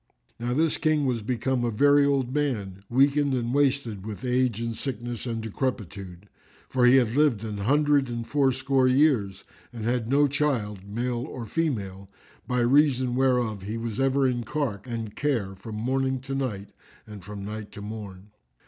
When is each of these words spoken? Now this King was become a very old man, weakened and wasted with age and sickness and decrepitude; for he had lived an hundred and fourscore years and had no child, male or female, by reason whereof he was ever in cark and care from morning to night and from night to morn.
Now 0.39 0.55
this 0.55 0.79
King 0.79 1.05
was 1.05 1.21
become 1.21 1.63
a 1.63 1.69
very 1.69 2.05
old 2.07 2.33
man, 2.33 2.83
weakened 2.89 3.35
and 3.35 3.53
wasted 3.53 4.03
with 4.03 4.25
age 4.25 4.59
and 4.59 4.75
sickness 4.75 5.27
and 5.27 5.43
decrepitude; 5.43 6.27
for 6.67 6.87
he 6.87 6.95
had 6.95 7.11
lived 7.11 7.43
an 7.43 7.59
hundred 7.59 8.09
and 8.09 8.25
fourscore 8.25 8.87
years 8.87 9.43
and 9.71 9.85
had 9.85 10.09
no 10.09 10.27
child, 10.27 10.79
male 10.87 11.23
or 11.23 11.45
female, 11.45 12.09
by 12.47 12.61
reason 12.61 13.15
whereof 13.15 13.61
he 13.61 13.77
was 13.77 13.99
ever 13.99 14.27
in 14.27 14.43
cark 14.43 14.87
and 14.87 15.15
care 15.15 15.53
from 15.53 15.75
morning 15.75 16.19
to 16.21 16.33
night 16.33 16.69
and 17.05 17.23
from 17.23 17.45
night 17.45 17.71
to 17.73 17.81
morn. 17.83 18.31